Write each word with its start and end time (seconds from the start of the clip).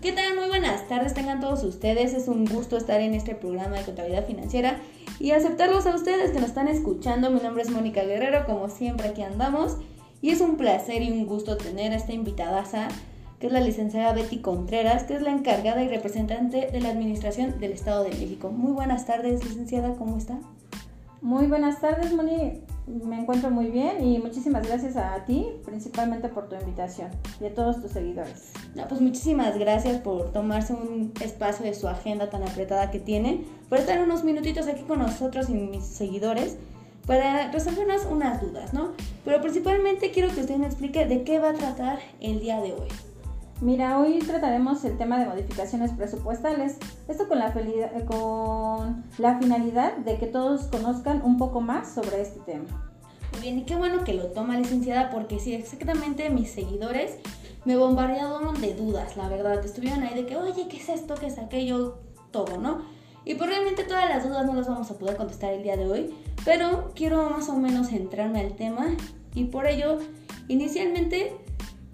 ¿Qué 0.00 0.12
tal? 0.12 0.36
Muy 0.36 0.46
buenas 0.46 0.86
tardes, 0.86 1.12
tengan 1.12 1.40
todos 1.40 1.64
ustedes. 1.64 2.14
Es 2.14 2.28
un 2.28 2.44
gusto 2.44 2.76
estar 2.76 3.00
en 3.00 3.14
este 3.14 3.34
programa 3.34 3.78
de 3.78 3.84
contabilidad 3.84 4.26
financiera 4.26 4.78
y 5.18 5.32
aceptarlos 5.32 5.86
a 5.86 5.94
ustedes 5.96 6.30
que 6.30 6.38
nos 6.38 6.50
están 6.50 6.68
escuchando. 6.68 7.32
Mi 7.32 7.40
nombre 7.40 7.64
es 7.64 7.70
Mónica 7.70 8.04
Guerrero, 8.04 8.46
como 8.46 8.68
siempre 8.68 9.08
aquí 9.08 9.22
andamos. 9.22 9.76
Y 10.22 10.30
es 10.30 10.40
un 10.40 10.56
placer 10.56 11.02
y 11.02 11.10
un 11.10 11.26
gusto 11.26 11.56
tener 11.56 11.92
a 11.92 11.96
esta 11.96 12.12
invitada, 12.12 12.64
que 13.40 13.48
es 13.48 13.52
la 13.52 13.58
licenciada 13.58 14.12
Betty 14.12 14.38
Contreras, 14.38 15.02
que 15.02 15.16
es 15.16 15.22
la 15.22 15.32
encargada 15.32 15.82
y 15.82 15.88
representante 15.88 16.68
de 16.70 16.80
la 16.80 16.90
Administración 16.90 17.58
del 17.58 17.72
Estado 17.72 18.04
de 18.04 18.10
México. 18.10 18.50
Muy 18.50 18.70
buenas 18.70 19.04
tardes, 19.04 19.44
licenciada, 19.44 19.96
¿cómo 19.96 20.16
está? 20.16 20.38
Muy 21.22 21.48
buenas 21.48 21.80
tardes, 21.80 22.14
Moni 22.14 22.62
me 22.88 23.20
encuentro 23.20 23.50
muy 23.50 23.66
bien 23.66 24.04
y 24.04 24.18
muchísimas 24.18 24.66
gracias 24.66 24.96
a 24.96 25.24
ti, 25.24 25.46
principalmente 25.64 26.28
por 26.28 26.48
tu 26.48 26.56
invitación 26.56 27.10
y 27.40 27.46
a 27.46 27.54
todos 27.54 27.80
tus 27.80 27.92
seguidores. 27.92 28.52
No, 28.74 28.88
pues 28.88 29.00
muchísimas 29.00 29.58
gracias 29.58 29.98
por 30.00 30.32
tomarse 30.32 30.72
un 30.72 31.12
espacio 31.22 31.64
de 31.64 31.74
su 31.74 31.88
agenda 31.88 32.30
tan 32.30 32.42
apretada 32.42 32.90
que 32.90 32.98
tiene, 32.98 33.44
por 33.68 33.78
estar 33.78 34.02
unos 34.02 34.24
minutitos 34.24 34.66
aquí 34.66 34.82
con 34.82 35.00
nosotros 35.00 35.48
y 35.50 35.54
mis 35.54 35.84
seguidores 35.84 36.56
para 37.06 37.50
resolvernos 37.50 38.04
unas 38.04 38.40
dudas, 38.40 38.74
¿no? 38.74 38.92
Pero 39.24 39.40
principalmente 39.40 40.10
quiero 40.10 40.32
que 40.34 40.40
usted 40.40 40.56
me 40.56 40.66
explique 40.66 41.06
de 41.06 41.24
qué 41.24 41.38
va 41.38 41.50
a 41.50 41.54
tratar 41.54 41.98
el 42.20 42.40
día 42.40 42.60
de 42.60 42.72
hoy. 42.72 42.88
Mira, 43.60 43.98
hoy 43.98 44.20
trataremos 44.20 44.84
el 44.84 44.96
tema 44.96 45.18
de 45.18 45.26
modificaciones 45.26 45.90
presupuestales. 45.90 46.76
Esto 47.08 47.26
con 47.26 47.40
la, 47.40 47.52
con 48.06 49.04
la 49.18 49.38
finalidad 49.40 49.96
de 49.96 50.16
que 50.16 50.26
todos 50.26 50.66
conozcan 50.66 51.22
un 51.24 51.38
poco 51.38 51.60
más 51.60 51.92
sobre 51.92 52.20
este 52.20 52.38
tema. 52.40 52.66
Muy 53.32 53.40
bien, 53.40 53.58
y 53.58 53.64
qué 53.64 53.74
bueno 53.74 54.04
que 54.04 54.14
lo 54.14 54.26
toma 54.28 54.56
licenciada 54.56 55.10
porque 55.10 55.40
sí, 55.40 55.54
exactamente 55.54 56.30
mis 56.30 56.52
seguidores 56.52 57.16
me 57.64 57.76
bombardearon 57.76 58.60
de 58.60 58.74
dudas, 58.74 59.16
la 59.16 59.28
verdad. 59.28 59.64
Estuvieron 59.64 60.04
ahí 60.04 60.14
de 60.14 60.26
que, 60.26 60.36
oye, 60.36 60.68
¿qué 60.68 60.76
es 60.76 60.88
esto? 60.88 61.16
¿Qué 61.16 61.26
es 61.26 61.38
aquello? 61.38 61.98
Todo, 62.30 62.58
¿no? 62.58 62.82
Y 63.24 63.34
pues 63.34 63.50
realmente 63.50 63.82
todas 63.82 64.08
las 64.08 64.22
dudas 64.22 64.46
no 64.46 64.54
las 64.54 64.68
vamos 64.68 64.88
a 64.92 64.98
poder 64.98 65.16
contestar 65.16 65.52
el 65.52 65.64
día 65.64 65.76
de 65.76 65.86
hoy, 65.88 66.14
pero 66.44 66.92
quiero 66.94 67.28
más 67.28 67.48
o 67.48 67.56
menos 67.56 67.88
centrarme 67.88 68.40
al 68.40 68.54
tema 68.54 68.86
y 69.34 69.46
por 69.46 69.66
ello, 69.66 69.98
inicialmente 70.46 71.36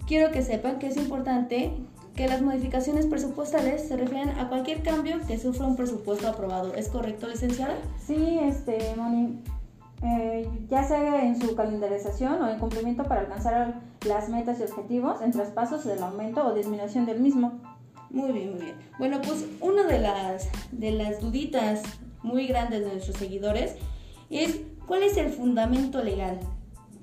quiero 0.07 0.31
que 0.31 0.41
sepan 0.41 0.79
que 0.79 0.87
es 0.87 0.97
importante 0.97 1.73
que 2.15 2.27
las 2.27 2.41
modificaciones 2.41 3.05
presupuestales 3.07 3.87
se 3.87 3.97
refieren 3.97 4.29
a 4.39 4.47
cualquier 4.47 4.81
cambio 4.83 5.19
que 5.27 5.37
sufra 5.37 5.67
un 5.67 5.75
presupuesto 5.75 6.27
aprobado. 6.27 6.73
¿Es 6.73 6.87
correcto, 6.87 7.27
licenciada? 7.27 7.75
Sí, 8.05 8.39
este, 8.41 8.95
Moni. 8.95 9.41
Eh, 10.03 10.47
ya 10.69 10.83
sea 10.83 11.25
en 11.25 11.39
su 11.39 11.55
calendarización 11.55 12.41
o 12.41 12.49
en 12.49 12.59
cumplimiento 12.59 13.03
para 13.03 13.21
alcanzar 13.21 13.81
las 14.05 14.29
metas 14.29 14.59
y 14.59 14.63
objetivos, 14.63 15.21
en 15.21 15.31
traspasos 15.31 15.83
del 15.85 16.01
aumento 16.03 16.45
o 16.45 16.53
disminución 16.53 17.05
del 17.05 17.19
mismo. 17.19 17.59
Muy 18.09 18.31
bien, 18.31 18.51
muy 18.51 18.61
bien. 18.61 18.75
Bueno, 18.99 19.19
pues 19.21 19.45
una 19.61 19.83
de 19.83 19.99
las, 19.99 20.47
de 20.71 20.91
las 20.91 21.19
duditas 21.21 21.81
muy 22.23 22.47
grandes 22.47 22.81
de 22.81 22.91
nuestros 22.91 23.17
seguidores 23.17 23.75
es 24.29 24.59
cuál 24.85 25.03
es 25.03 25.17
el 25.17 25.29
fundamento 25.29 26.03
legal 26.03 26.39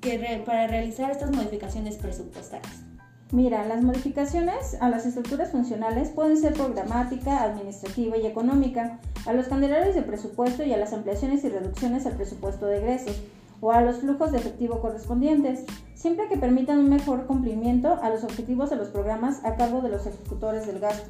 que 0.00 0.42
para 0.44 0.66
realizar 0.66 1.10
estas 1.10 1.30
modificaciones 1.30 1.96
presupuestarias. 1.96 2.91
Mira, 3.32 3.66
las 3.66 3.82
modificaciones 3.82 4.76
a 4.80 4.90
las 4.90 5.06
estructuras 5.06 5.52
funcionales 5.52 6.10
pueden 6.10 6.36
ser 6.36 6.52
programática, 6.52 7.42
administrativa 7.42 8.18
y 8.18 8.26
económica, 8.26 9.00
a 9.24 9.32
los 9.32 9.48
candelarios 9.48 9.94
de 9.94 10.02
presupuesto 10.02 10.62
y 10.64 10.74
a 10.74 10.76
las 10.76 10.92
ampliaciones 10.92 11.42
y 11.42 11.48
reducciones 11.48 12.04
al 12.04 12.12
presupuesto 12.12 12.66
de 12.66 12.76
egresos 12.76 13.22
o 13.62 13.72
a 13.72 13.80
los 13.80 14.00
flujos 14.00 14.32
de 14.32 14.38
efectivo 14.38 14.82
correspondientes, 14.82 15.64
siempre 15.94 16.28
que 16.28 16.36
permitan 16.36 16.78
un 16.78 16.90
mejor 16.90 17.24
cumplimiento 17.26 17.98
a 18.02 18.10
los 18.10 18.22
objetivos 18.22 18.68
de 18.68 18.76
los 18.76 18.88
programas 18.88 19.42
a 19.46 19.56
cargo 19.56 19.80
de 19.80 19.88
los 19.88 20.04
ejecutores 20.04 20.66
del 20.66 20.78
gasto. 20.78 21.08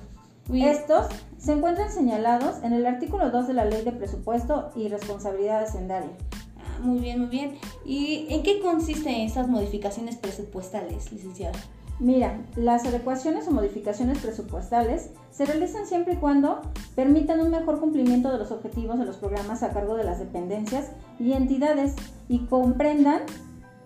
Estos 0.52 1.06
se 1.38 1.52
encuentran 1.54 1.90
señalados 1.90 2.62
en 2.62 2.72
el 2.72 2.86
artículo 2.86 3.30
2 3.30 3.48
de 3.48 3.54
la 3.54 3.64
Ley 3.64 3.82
de 3.82 3.90
Presupuesto 3.90 4.70
y 4.76 4.86
Responsabilidad 4.86 5.64
Hacendaria. 5.64 6.10
Ah, 6.58 6.78
muy 6.82 7.00
bien, 7.00 7.18
muy 7.18 7.28
bien. 7.28 7.58
¿Y 7.84 8.26
en 8.28 8.44
qué 8.44 8.60
consisten 8.60 9.22
estas 9.22 9.48
modificaciones 9.48 10.16
presupuestales, 10.18 11.10
licenciada? 11.10 11.58
Mira, 12.02 12.36
las 12.56 12.84
adecuaciones 12.84 13.46
o 13.46 13.52
modificaciones 13.52 14.18
presupuestales 14.18 15.10
se 15.30 15.46
realizan 15.46 15.86
siempre 15.86 16.14
y 16.14 16.16
cuando 16.16 16.60
permitan 16.96 17.40
un 17.40 17.52
mejor 17.52 17.78
cumplimiento 17.78 18.32
de 18.32 18.38
los 18.38 18.50
objetivos 18.50 18.98
de 18.98 19.04
los 19.04 19.18
programas 19.18 19.62
a 19.62 19.70
cargo 19.70 19.94
de 19.94 20.02
las 20.02 20.18
dependencias 20.18 20.90
y 21.20 21.32
entidades 21.34 21.94
y 22.28 22.40
comprendan 22.46 23.20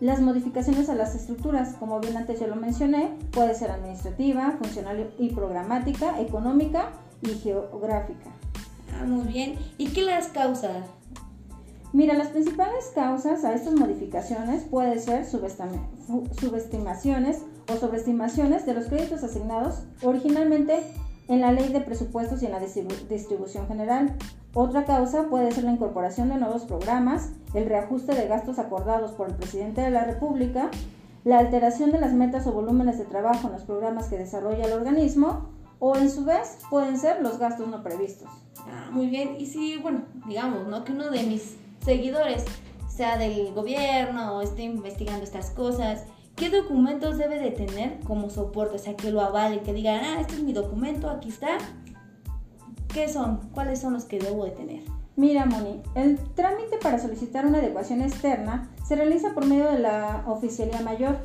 las 0.00 0.22
modificaciones 0.22 0.88
a 0.88 0.94
las 0.94 1.14
estructuras, 1.14 1.74
como 1.74 2.00
bien 2.00 2.16
antes 2.16 2.40
ya 2.40 2.46
lo 2.46 2.56
mencioné, 2.56 3.10
puede 3.32 3.54
ser 3.54 3.70
administrativa, 3.70 4.56
funcional 4.62 5.10
y 5.18 5.34
programática, 5.34 6.18
económica 6.18 6.92
y 7.20 7.34
geográfica. 7.34 8.30
Ah, 8.94 9.04
muy 9.04 9.26
bien. 9.26 9.56
¿Y 9.76 9.88
qué 9.88 10.00
las 10.00 10.28
causa? 10.28 10.70
Mira, 11.96 12.12
las 12.12 12.28
principales 12.28 12.92
causas 12.94 13.42
a 13.42 13.54
estas 13.54 13.72
modificaciones 13.72 14.64
pueden 14.64 15.00
ser 15.00 15.24
subestimaciones 15.24 17.40
o 17.72 17.76
sobreestimaciones 17.76 18.66
de 18.66 18.74
los 18.74 18.84
créditos 18.84 19.24
asignados 19.24 19.84
originalmente 20.02 20.82
en 21.26 21.40
la 21.40 21.52
ley 21.52 21.72
de 21.72 21.80
presupuestos 21.80 22.42
y 22.42 22.46
en 22.46 22.52
la 22.52 22.60
distribución 22.60 23.66
general. 23.66 24.14
Otra 24.52 24.84
causa 24.84 25.30
puede 25.30 25.50
ser 25.52 25.64
la 25.64 25.72
incorporación 25.72 26.28
de 26.28 26.36
nuevos 26.36 26.64
programas, 26.64 27.30
el 27.54 27.64
reajuste 27.64 28.14
de 28.14 28.28
gastos 28.28 28.58
acordados 28.58 29.12
por 29.12 29.30
el 29.30 29.34
presidente 29.34 29.80
de 29.80 29.90
la 29.90 30.04
República, 30.04 30.70
la 31.24 31.38
alteración 31.38 31.92
de 31.92 32.00
las 32.00 32.12
metas 32.12 32.46
o 32.46 32.52
volúmenes 32.52 32.98
de 32.98 33.06
trabajo 33.06 33.46
en 33.46 33.54
los 33.54 33.62
programas 33.62 34.08
que 34.08 34.18
desarrolla 34.18 34.66
el 34.66 34.74
organismo, 34.74 35.48
o 35.78 35.96
en 35.96 36.10
su 36.10 36.26
vez 36.26 36.58
pueden 36.68 36.98
ser 36.98 37.22
los 37.22 37.38
gastos 37.38 37.68
no 37.68 37.82
previstos. 37.82 38.28
Ah, 38.58 38.90
muy 38.92 39.06
bien, 39.06 39.36
y 39.38 39.46
si, 39.46 39.78
bueno, 39.78 40.02
digamos, 40.26 40.68
¿no? 40.68 40.84
Que 40.84 40.92
uno 40.92 41.10
de 41.10 41.22
mis 41.22 41.56
seguidores, 41.86 42.44
sea 42.88 43.16
del 43.16 43.54
gobierno 43.54 44.36
o 44.36 44.42
esté 44.42 44.64
investigando 44.64 45.22
estas 45.22 45.50
cosas, 45.50 46.02
¿qué 46.34 46.50
documentos 46.50 47.16
debe 47.16 47.38
de 47.38 47.52
tener 47.52 48.00
como 48.00 48.28
soporte? 48.28 48.74
O 48.74 48.78
sea, 48.78 48.96
que 48.96 49.12
lo 49.12 49.20
avalen, 49.20 49.60
que 49.60 49.72
digan, 49.72 50.00
ah, 50.04 50.20
este 50.20 50.34
es 50.34 50.42
mi 50.42 50.52
documento, 50.52 51.08
aquí 51.08 51.28
está. 51.28 51.58
¿Qué 52.92 53.08
son? 53.08 53.50
¿Cuáles 53.54 53.80
son 53.80 53.92
los 53.92 54.04
que 54.04 54.18
debo 54.18 54.44
de 54.44 54.50
tener? 54.50 54.82
Mira, 55.14 55.46
Moni, 55.46 55.80
el 55.94 56.18
trámite 56.34 56.76
para 56.82 56.98
solicitar 56.98 57.46
una 57.46 57.58
adecuación 57.58 58.02
externa 58.02 58.68
se 58.84 58.96
realiza 58.96 59.32
por 59.32 59.46
medio 59.46 59.70
de 59.70 59.78
la 59.78 60.24
oficialía 60.26 60.80
mayor, 60.80 61.18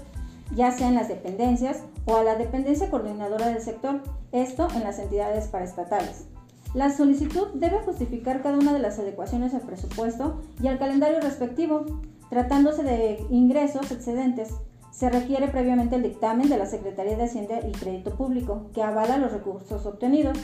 ya 0.55 0.71
sea 0.71 0.89
en 0.89 0.95
las 0.95 1.07
dependencias 1.07 1.83
o 2.05 2.17
a 2.17 2.23
la 2.23 2.35
dependencia 2.35 2.91
coordinadora 2.91 3.47
del 3.47 3.61
sector, 3.61 4.03
esto 4.31 4.67
en 4.75 4.83
las 4.83 4.99
entidades 4.99 5.47
paraestatales. 5.47 6.27
La 6.73 6.89
solicitud 6.89 7.47
debe 7.55 7.79
justificar 7.79 8.41
cada 8.41 8.57
una 8.57 8.71
de 8.71 8.79
las 8.79 8.97
adecuaciones 8.97 9.53
al 9.53 9.61
presupuesto 9.61 10.41
y 10.61 10.67
al 10.67 10.79
calendario 10.79 11.19
respectivo. 11.19 11.85
Tratándose 12.29 12.83
de 12.83 13.25
ingresos 13.29 13.91
excedentes, 13.91 14.53
se 14.91 15.09
requiere 15.09 15.49
previamente 15.49 15.97
el 15.97 16.03
dictamen 16.03 16.47
de 16.47 16.57
la 16.57 16.65
Secretaría 16.65 17.17
de 17.17 17.23
Hacienda 17.23 17.59
y 17.67 17.71
Crédito 17.73 18.15
Público, 18.15 18.69
que 18.73 18.83
avala 18.83 19.17
los 19.17 19.33
recursos 19.33 19.85
obtenidos. 19.85 20.37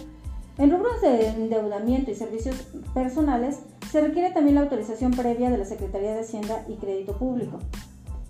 En 0.58 0.72
rubros 0.72 1.02
de 1.02 1.28
endeudamiento 1.28 2.12
y 2.12 2.16
servicios 2.16 2.56
personales, 2.94 3.60
se 3.90 4.02
requiere 4.02 4.32
también 4.32 4.56
la 4.56 4.62
autorización 4.62 5.12
previa 5.12 5.50
de 5.50 5.60
la 5.60 5.66
Secretaría 5.66 6.14
de 6.14 6.22
Hacienda 6.22 6.66
y 6.68 6.76
Crédito 6.76 7.18
Público, 7.18 7.60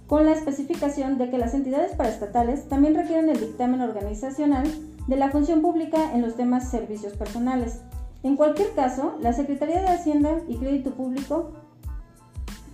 con 0.08 0.26
la 0.26 0.32
especificación 0.32 1.18
de 1.18 1.30
que 1.30 1.38
las 1.38 1.54
entidades 1.54 1.94
paraestatales 1.96 2.68
también 2.70 2.96
requieren 2.96 3.30
el 3.30 3.40
dictamen 3.40 3.82
organizacional 3.82 4.66
de 5.06 5.16
la 5.18 5.30
función 5.30 5.62
pública 5.62 6.14
en 6.14 6.22
los 6.22 6.36
temas 6.36 6.72
servicios 6.72 7.14
personales. 7.14 7.82
En 8.24 8.38
cualquier 8.38 8.74
caso, 8.74 9.18
la 9.22 9.34
Secretaría 9.34 9.82
de 9.82 9.90
Hacienda 9.90 10.40
y 10.48 10.56
Crédito 10.58 10.92
Público, 10.92 11.52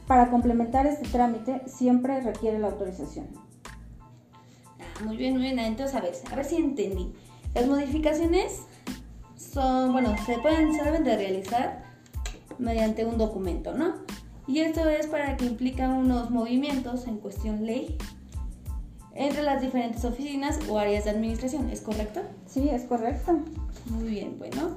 para 0.08 0.30
complementar 0.30 0.86
este 0.86 1.08
trámite, 1.10 1.64
siempre 1.66 2.22
requiere 2.22 2.60
la 2.60 2.68
autorización. 2.68 3.28
Ah, 4.80 5.04
muy 5.06 5.18
bien, 5.18 5.34
muy 5.34 5.42
bien. 5.44 5.60
Entonces, 5.60 5.96
a 5.96 6.02
ver, 6.02 6.14
a 6.32 6.36
ver 6.36 6.46
si 6.46 6.58
entendí. 6.58 7.14
Las 7.56 7.68
modificaciones 7.68 8.62
son, 9.36 9.92
bueno, 9.92 10.16
se, 10.26 10.38
pueden, 10.40 10.74
se 10.74 10.84
deben 10.84 11.04
de 11.04 11.18
realizar 11.18 11.84
mediante 12.60 13.06
un 13.06 13.18
documento, 13.18 13.74
¿no? 13.74 13.96
Y 14.48 14.60
esto 14.60 14.88
es 14.90 15.08
para 15.08 15.38
que 15.38 15.46
implica 15.46 15.90
unos 15.90 16.30
movimientos 16.30 17.08
en 17.08 17.18
cuestión 17.18 17.66
ley 17.66 17.98
entre 19.16 19.44
las 19.44 19.62
diferentes 19.62 20.04
oficinas 20.06 20.60
o 20.70 20.80
áreas 20.80 21.06
de 21.06 21.12
administración, 21.12 21.70
¿es 21.70 21.82
correcto? 21.82 22.22
Sí, 22.48 22.70
es 22.70 22.84
correcto. 22.84 23.40
Muy 23.90 24.10
bien, 24.10 24.38
bueno. 24.40 24.72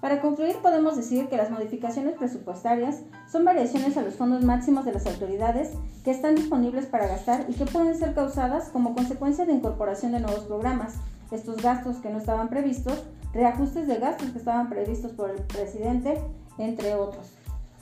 Para 0.00 0.20
concluir, 0.20 0.56
podemos 0.58 0.96
decir 0.96 1.28
que 1.28 1.36
las 1.38 1.50
modificaciones 1.50 2.14
presupuestarias 2.18 3.00
son 3.30 3.44
variaciones 3.44 3.96
a 3.96 4.02
los 4.02 4.14
fondos 4.14 4.44
máximos 4.44 4.84
de 4.84 4.92
las 4.92 5.06
autoridades 5.06 5.70
que 6.04 6.10
están 6.10 6.34
disponibles 6.34 6.84
para 6.84 7.08
gastar 7.08 7.46
y 7.48 7.54
que 7.54 7.64
pueden 7.64 7.96
ser 7.96 8.14
causadas 8.14 8.68
como 8.68 8.94
consecuencia 8.94 9.46
de 9.46 9.54
incorporación 9.54 10.12
de 10.12 10.20
nuevos 10.20 10.44
programas, 10.44 10.96
estos 11.30 11.56
gastos 11.56 11.96
que 11.96 12.10
no 12.10 12.18
estaban 12.18 12.50
previstos, 12.50 13.02
reajustes 13.34 13.86
de 13.86 13.96
gastos 13.96 14.30
que 14.30 14.38
estaban 14.38 14.70
previstos 14.70 15.12
por 15.12 15.30
el 15.30 15.42
presidente, 15.42 16.18
entre 16.58 16.94
otros. 16.94 17.32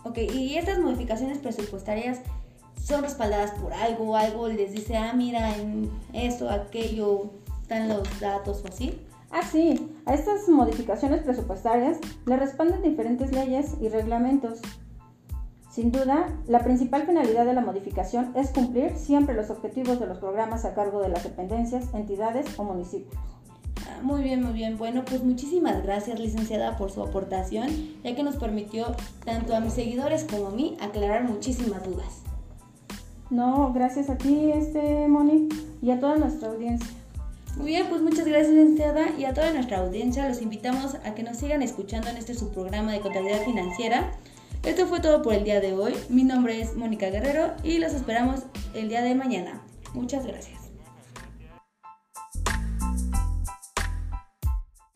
Ok, 0.04 0.18
y 0.18 0.56
estas 0.56 0.80
modificaciones 0.80 1.38
presupuestarias 1.38 2.20
son 2.82 3.02
respaldadas 3.02 3.52
por 3.52 3.72
algo, 3.72 4.16
algo 4.16 4.48
les 4.48 4.72
dice, 4.72 4.96
ah, 4.96 5.12
mira, 5.14 5.56
en 5.56 5.90
esto, 6.12 6.50
aquello, 6.50 7.30
están 7.60 7.88
los 7.88 8.02
datos 8.18 8.62
o 8.64 8.68
así. 8.68 9.00
Ah, 9.30 9.42
sí, 9.42 9.94
a 10.04 10.14
estas 10.14 10.48
modificaciones 10.48 11.22
presupuestarias 11.22 11.98
le 12.26 12.36
respaldan 12.36 12.82
diferentes 12.82 13.32
leyes 13.32 13.76
y 13.80 13.88
reglamentos. 13.88 14.60
Sin 15.70 15.90
duda, 15.90 16.26
la 16.48 16.58
principal 16.58 17.06
finalidad 17.06 17.46
de 17.46 17.54
la 17.54 17.62
modificación 17.62 18.32
es 18.36 18.50
cumplir 18.50 18.94
siempre 18.98 19.34
los 19.34 19.48
objetivos 19.48 19.98
de 20.00 20.06
los 20.06 20.18
programas 20.18 20.66
a 20.66 20.74
cargo 20.74 21.00
de 21.00 21.08
las 21.08 21.24
dependencias, 21.24 21.94
entidades 21.94 22.46
o 22.58 22.64
municipios. 22.64 23.31
Muy 24.02 24.22
bien, 24.22 24.42
muy 24.42 24.52
bien. 24.52 24.78
Bueno, 24.78 25.04
pues 25.04 25.22
muchísimas 25.22 25.82
gracias, 25.82 26.18
licenciada, 26.18 26.76
por 26.76 26.90
su 26.90 27.02
aportación, 27.02 27.68
ya 28.02 28.14
que 28.14 28.22
nos 28.22 28.36
permitió 28.36 28.94
tanto 29.24 29.54
a 29.54 29.60
mis 29.60 29.74
seguidores 29.74 30.24
como 30.24 30.48
a 30.48 30.50
mí 30.50 30.76
aclarar 30.80 31.24
muchísimas 31.24 31.84
dudas. 31.84 32.22
No, 33.30 33.72
gracias 33.72 34.10
a 34.10 34.16
ti, 34.16 34.50
este 34.52 35.08
Moni, 35.08 35.48
y 35.80 35.90
a 35.90 35.98
toda 35.98 36.16
nuestra 36.16 36.48
audiencia. 36.48 36.88
Muy 37.56 37.66
bien, 37.66 37.86
pues 37.88 38.00
muchas 38.00 38.26
gracias, 38.26 38.54
licenciada, 38.54 39.10
y 39.18 39.24
a 39.24 39.34
toda 39.34 39.52
nuestra 39.52 39.78
audiencia 39.78 40.28
los 40.28 40.40
invitamos 40.40 40.94
a 41.04 41.14
que 41.14 41.22
nos 41.22 41.36
sigan 41.36 41.62
escuchando 41.62 42.08
en 42.08 42.16
este 42.16 42.34
subprograma 42.34 42.92
de 42.92 43.00
contabilidad 43.00 43.44
financiera. 43.44 44.12
Esto 44.64 44.86
fue 44.86 45.00
todo 45.00 45.22
por 45.22 45.34
el 45.34 45.44
día 45.44 45.60
de 45.60 45.72
hoy. 45.72 45.94
Mi 46.08 46.24
nombre 46.24 46.60
es 46.60 46.76
Mónica 46.76 47.10
Guerrero 47.10 47.52
y 47.64 47.78
los 47.78 47.94
esperamos 47.94 48.42
el 48.74 48.88
día 48.88 49.02
de 49.02 49.14
mañana. 49.14 49.60
Muchas 49.92 50.24
gracias. 50.24 50.61